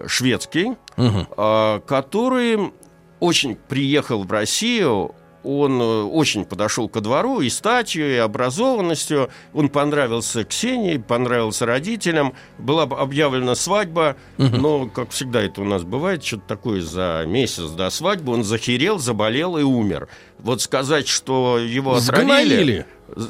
[0.06, 2.72] шведский, а, который
[3.20, 5.14] очень приехал в Россию,
[5.44, 9.30] он э, очень подошел ко двору и статью, и образованностью.
[9.52, 12.34] Он понравился Ксении, понравился родителям.
[12.58, 17.90] Была объявлена свадьба, но, как всегда это у нас бывает, что-то такое за месяц до
[17.90, 18.32] свадьбы.
[18.32, 20.08] Он захерел, заболел и умер.
[20.38, 22.54] Вот сказать, что его отравили...
[22.54, 22.86] Сгноили.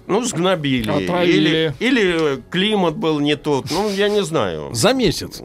[0.06, 0.90] Ну, сгнобили.
[0.90, 1.74] Отравили.
[1.80, 3.70] Или, или климат был не тот.
[3.70, 4.72] Ну, я не знаю.
[4.72, 5.42] За месяц.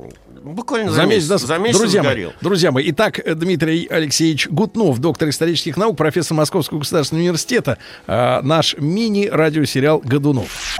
[0.54, 2.34] Буквально За месяц, до- за месяц друзья, мои, сгорел.
[2.42, 8.42] друзья мои, итак, э, Дмитрий Алексеевич Гутнов, доктор исторических наук, профессор Московского государственного университета, а,
[8.42, 10.80] наш мини-радиосериал «Годунов».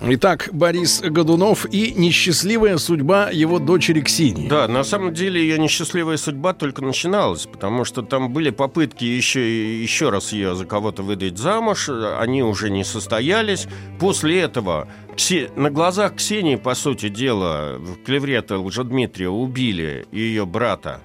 [0.00, 4.48] Итак, Борис Годунов и несчастливая судьба его дочери Ксении.
[4.48, 9.82] Да, на самом деле ее несчастливая судьба только начиналась, потому что там были попытки еще,
[9.82, 13.66] еще раз ее за кого-то выдать замуж, они уже не состоялись.
[13.98, 21.00] После этого Ксе- на глазах Ксении, по сути дела, в клеврета Лжедмитрия убили ее брата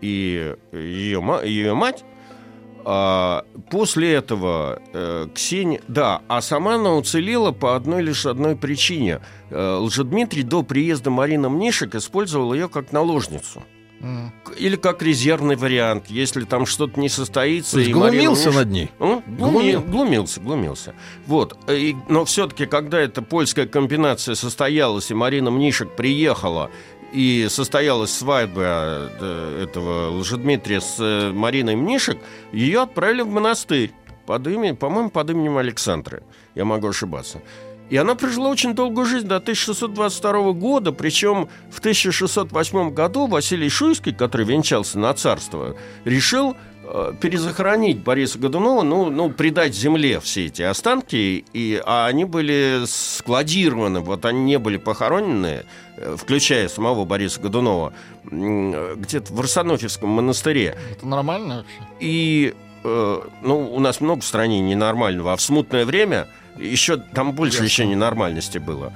[0.00, 2.02] и ее, ее мать.
[2.84, 5.80] А, после этого э, Ксения...
[5.88, 9.20] Да, а сама она уцелела по одной лишь одной причине.
[9.50, 13.62] Э, Лжедмитрий до приезда Марины Мнишек использовал ее как наложницу.
[14.58, 17.74] Или как резервный вариант, если там что-то не состоится.
[17.74, 18.90] То есть и Марина глумился Мнишек- над ней.
[18.98, 20.94] Глуми- Глумился, глумился.
[21.28, 21.56] Вот.
[21.70, 26.68] И- но все-таки, когда эта польская комбинация состоялась, и Марина Мнишек приехала,
[27.12, 32.18] и состоялась свадьба э, этого Лжедмитрия с э, Мариной Мнишек,
[32.52, 33.92] ее отправили в монастырь
[34.26, 36.22] под именем, по-моему, под именем Александры.
[36.54, 37.42] Я могу ошибаться.
[37.90, 44.14] И она прожила очень долгую жизнь до 1622 года, причем в 1608 году Василий Шуйский,
[44.14, 46.56] который венчался на царство, решил
[47.20, 54.00] перезахоронить Бориса Годунова, ну, ну, придать земле все эти останки, и, а они были складированы,
[54.00, 55.64] вот они не были похоронены,
[55.96, 57.92] э, включая самого Бориса Годунова,
[58.30, 60.76] э, где-то в Арсенофьевском монастыре.
[60.90, 61.88] Это нормально вообще?
[62.00, 66.26] И, э, ну, у нас много в стране ненормального, а в смутное время
[66.58, 68.92] еще там больше еще ненормальности было.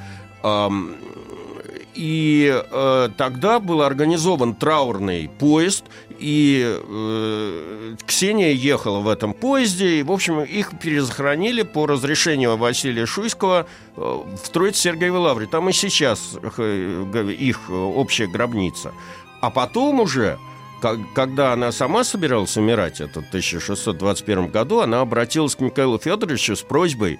[1.97, 5.85] И э, тогда был организован траурный поезд,
[6.19, 13.07] и э, Ксения ехала в этом поезде, и, в общем, их перезахоронили по разрешению Василия
[13.07, 13.67] Шуйского
[13.97, 15.47] э, в Троице-Сергиевой Лавре.
[15.47, 18.93] Там и сейчас э, их э, общая гробница.
[19.41, 20.39] А потом уже
[20.83, 26.55] Как- когда она сама собиралась умирать, это в 1621 году, она обратилась к Михаилу Федоровичу
[26.55, 27.19] с просьбой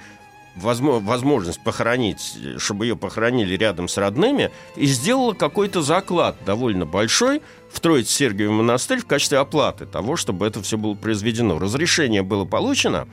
[0.57, 7.81] возможность похоронить, чтобы ее похоронили рядом с родными, и сделала какой-то заклад довольно большой в
[7.81, 11.59] Троице-Сергиевый монастырь в качестве оплаты того, чтобы это все было произведено.
[11.59, 13.07] Разрешение было получено,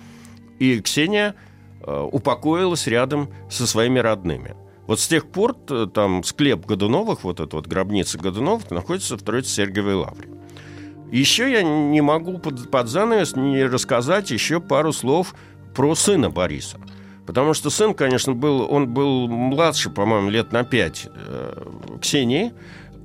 [0.60, 1.36] и Ксения
[1.82, 4.56] э, упокоилась рядом со своими родными.
[4.88, 9.22] Вот с тех пор т- там склеп Годуновых, вот эта вот гробница Годуновых, находится в
[9.24, 10.30] Троице-Сергиевой лавре.
[11.12, 15.36] Еще я не могу под, под занавес не рассказать еще пару слов
[15.76, 16.80] про сына Бориса.
[17.26, 21.64] Потому что сын, конечно, был, он был младше, по-моему, лет на пять э,
[22.02, 22.52] Ксении,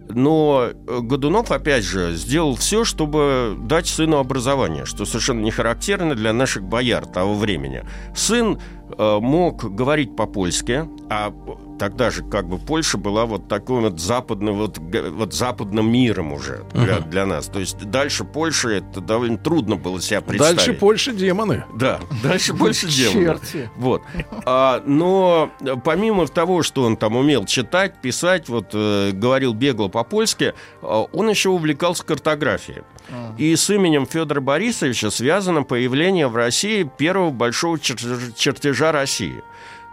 [0.08, 6.14] но э, Годунов, опять же, сделал все, чтобы дать сыну образование, что совершенно не характерно
[6.14, 7.84] для наших бояр того времени.
[8.14, 8.58] Сын
[8.96, 11.32] мог говорить по-польски, а
[11.78, 16.64] тогда же как бы Польша была вот такой вот западным, вот, вот западным миром уже
[16.74, 17.46] для, для нас.
[17.46, 20.56] То есть дальше Польши это довольно трудно было себя представить.
[20.56, 21.64] Дальше Польша демоны.
[21.74, 23.40] Да, дальше больше демонов.
[23.40, 23.70] Черти.
[23.76, 24.02] Вот.
[24.44, 29.88] А, но э, помимо того, что он там умел читать, писать, вот э, говорил бегло
[29.88, 32.82] по-польски, э, он еще увлекался картографией.
[33.36, 39.42] И с именем Федора Борисовича связано появление в России первого большого чертежа, чертежа России.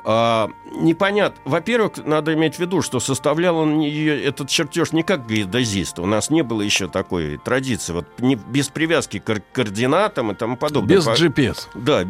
[0.08, 1.42] А, непонятно.
[1.46, 5.98] Во-первых, надо иметь в виду, что составлял он ее, этот чертеж не как геодезист.
[5.98, 10.36] У нас не было еще такой традиции, вот не, без привязки к ко- координатам и
[10.36, 10.98] тому подобное.
[10.98, 11.68] Без GPS.
[11.74, 12.06] да,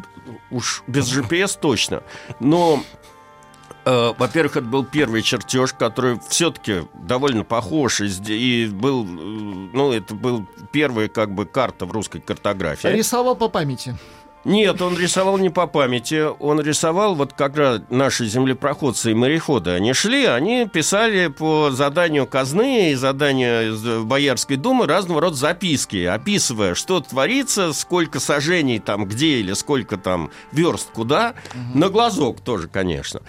[0.51, 2.03] уж без GPS точно.
[2.41, 2.83] Но,
[3.85, 9.91] э, во-первых, это был первый чертеж, который все-таки довольно похож и, и был, э, ну,
[9.91, 12.87] это был первая как бы карта в русской картографии.
[12.87, 13.95] Рисовал по памяти.
[14.45, 16.23] Нет, он рисовал не по памяти.
[16.39, 22.91] Он рисовал, вот когда наши землепроходцы и мореходы, они шли, они писали по заданию казны
[22.91, 29.39] и заданию из Боярской думы разного рода записки, описывая, что творится, сколько сажений там где
[29.39, 31.33] или сколько там верст куда.
[31.73, 33.21] На глазок тоже, конечно.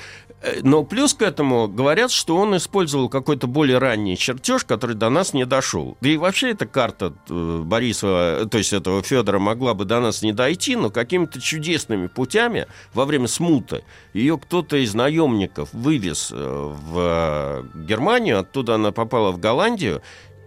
[0.43, 5.09] Э, Но плюс к этому говорят, что он использовал какой-то более ранний чертеж, который до
[5.11, 5.97] нас не дошел.
[6.01, 10.01] Да и вообще эта карта э, Борисова, э, то есть этого Федора, могла бы до
[10.01, 16.30] нас не дойти, но какими-то чудесными путями во время смуты ее кто-то из наемников вывез
[16.32, 20.03] э, в Германию, оттуда она попала в Голландию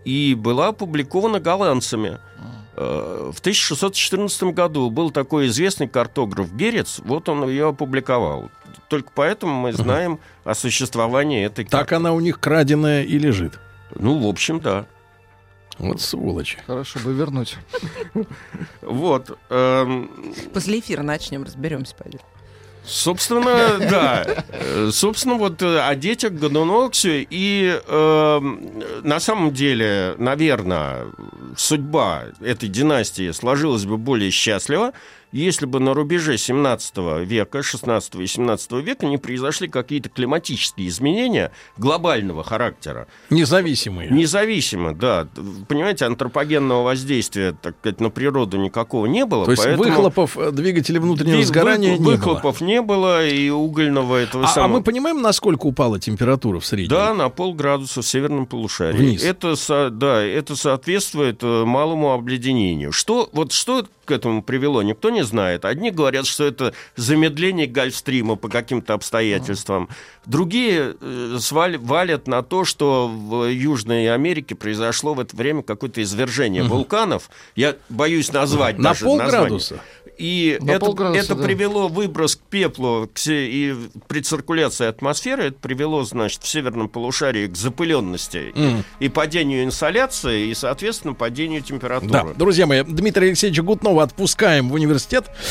[0.06, 2.20] и была опубликована голландцами.
[2.82, 8.50] Э, В 1614 году был такой известный картограф Герец, вот он ее опубликовал.
[8.88, 11.96] Только поэтому мы знаем о существовании этой Так карты.
[11.96, 13.60] она у них краденая и лежит.
[13.96, 14.86] Ну, в общем, да.
[15.78, 16.58] Вот сволочи.
[16.66, 17.58] Хорошо бы вернуть.
[18.82, 19.38] Вот.
[19.50, 22.20] эм, После эфира начнем, разберемся, пойдем.
[22.90, 24.26] Собственно, да.
[24.52, 27.26] Э, Собственно, вот э, о детях Годуноксе.
[27.30, 31.06] И эм, на самом деле, наверное,
[31.56, 34.94] судьба этой династии сложилась бы более счастливо,
[35.32, 41.52] если бы на рубеже 17 века, 16 и 17 века не произошли какие-то климатические изменения
[41.78, 43.08] глобального характера.
[43.30, 44.10] Независимые.
[44.10, 45.28] Независимо, да.
[45.68, 49.46] Понимаете, антропогенного воздействия, так сказать, на природу никакого не было.
[49.46, 52.12] То есть выхлопов э, двигателя внутреннего Ви- сгорания вы- не было.
[52.16, 54.78] выхлопов не было, и угольного этого А, а самого.
[54.80, 56.90] мы понимаем, насколько упала температура в среднем?
[56.90, 58.98] Да, на полградуса в северном полушарии.
[58.98, 59.24] Вниз.
[59.24, 59.56] Это,
[59.92, 62.92] да, это соответствует э, малому обледенению.
[62.92, 65.66] Что, вот что к этому привело, никто не знает.
[65.66, 69.90] Одни говорят, что это замедление гольфстрима по каким-то обстоятельствам.
[70.26, 76.02] Другие э, свали- валят на то, что в Южной Америке произошло в это время какое-то
[76.04, 77.30] извержение вулканов.
[77.56, 79.32] Я боюсь назвать На даже название.
[79.32, 79.80] полградуса?
[80.18, 81.44] И На это, полградуса, это да.
[81.46, 83.74] привело выброс к пеплу к и
[84.10, 88.84] при циркуляции атмосферы, это привело, значит, в северном полушарии к запыленности Мгм.
[89.00, 92.12] и падению инсоляции, и, соответственно, падению температуры.
[92.12, 95.09] Да, друзья мои, Дмитрия Алексеевича Гутнова отпускаем в университет.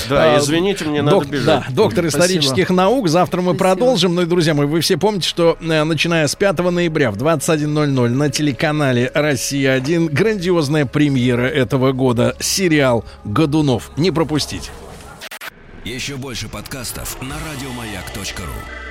[0.08, 1.46] Да, А, извините, мне Док- надо бежать.
[1.46, 2.24] Да, доктор Спасибо.
[2.24, 3.08] исторических наук.
[3.08, 3.58] Завтра мы Спасибо.
[3.58, 4.14] продолжим.
[4.14, 8.08] Ну и, друзья мои, вы все помните, что э, начиная с 5 ноября в 21.00
[8.08, 12.36] на телеканале «Россия-1» грандиозная премьера этого года.
[12.40, 13.90] Сериал «Годунов».
[13.96, 14.70] Не пропустите.
[15.84, 18.87] Еще больше подкастов на радиомаяк.ру.